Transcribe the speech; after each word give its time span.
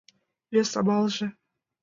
Вес 0.53 0.71
амалже... 0.79 1.27